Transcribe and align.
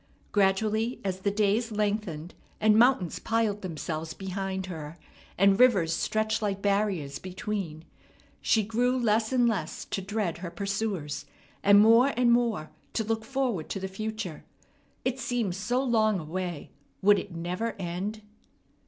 Gradually, 0.31 0.99
as 1.03 1.19
the 1.19 1.29
days 1.29 1.71
lengthened, 1.71 2.33
and 2.59 2.75
mountains 2.75 3.19
piled 3.19 3.61
themselves 3.61 4.15
behind 4.15 4.65
her, 4.65 4.97
and 5.37 5.59
rivers 5.59 5.93
stretched 5.93 6.41
like 6.41 6.59
barriers 6.59 7.19
between, 7.19 7.85
she 8.41 8.63
grew 8.63 8.97
less 8.97 9.31
and 9.31 9.47
less 9.47 9.85
to 9.85 10.01
dread 10.01 10.39
her 10.39 10.49
pursuers, 10.49 11.25
and 11.61 11.81
more 11.81 12.13
and 12.17 12.31
more 12.31 12.71
to 12.93 13.03
look 13.03 13.23
forward 13.23 13.69
to 13.69 13.79
the 13.79 13.87
future. 13.87 14.43
It 15.05 15.19
seemed 15.19 15.53
so 15.53 15.83
long 15.83 16.17
a 16.19 16.23
way! 16.25 16.71
Would 17.03 17.19
it 17.19 17.31
never 17.35 17.73
end? 17.77 18.23